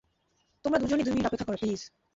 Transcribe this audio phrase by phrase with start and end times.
[0.65, 1.81] তোমরা দুজনই দুই মিনিট অপেক্ষা করো প্লীজ।